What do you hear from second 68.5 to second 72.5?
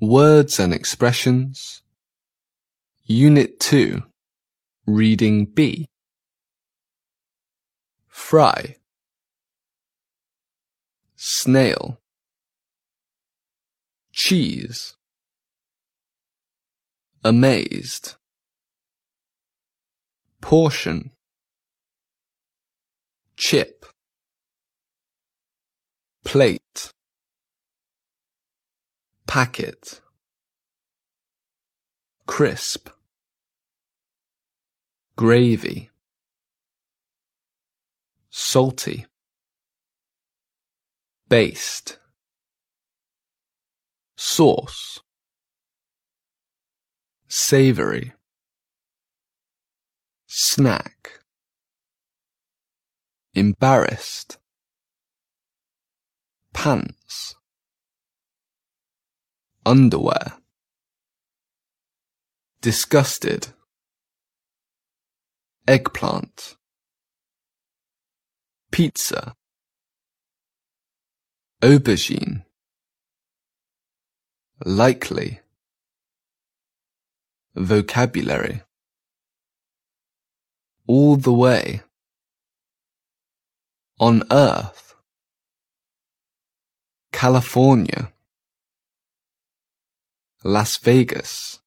Pizza. Aubergine.